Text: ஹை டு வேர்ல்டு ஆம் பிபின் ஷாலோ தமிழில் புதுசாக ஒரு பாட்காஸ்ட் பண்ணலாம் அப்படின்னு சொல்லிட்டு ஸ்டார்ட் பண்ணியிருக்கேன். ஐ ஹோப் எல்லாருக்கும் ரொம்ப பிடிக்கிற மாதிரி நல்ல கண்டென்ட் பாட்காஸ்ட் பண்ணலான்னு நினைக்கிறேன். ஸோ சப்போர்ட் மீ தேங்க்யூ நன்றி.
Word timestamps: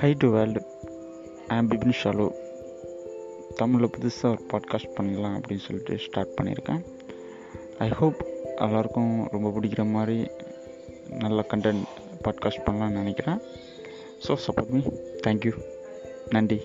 ஹை 0.00 0.14
டு 0.18 0.28
வேர்ல்டு 0.30 0.60
ஆம் 1.48 1.70
பிபின் 1.70 1.92
ஷாலோ 2.02 2.26
தமிழில் 3.54 3.90
புதுசாக 3.98 4.28
ஒரு 4.28 4.38
பாட்காஸ்ட் 4.50 4.94
பண்ணலாம் 4.94 5.40
அப்படின்னு 5.40 5.58
சொல்லிட்டு 5.58 5.98
ஸ்டார்ட் 5.98 6.40
பண்ணியிருக்கேன். 6.40 6.84
ஐ 7.78 7.88
ஹோப் 7.88 8.24
எல்லாருக்கும் 8.56 9.28
ரொம்ப 9.30 9.48
பிடிக்கிற 9.48 9.90
மாதிரி 9.90 10.26
நல்ல 11.18 11.44
கண்டென்ட் 11.48 11.82
பாட்காஸ்ட் 12.24 12.64
பண்ணலான்னு 12.66 13.00
நினைக்கிறேன். 13.02 13.38
ஸோ 14.28 14.36
சப்போர்ட் 14.46 14.68
மீ 14.68 14.80
தேங்க்யூ 15.26 15.52
நன்றி. 16.30 16.60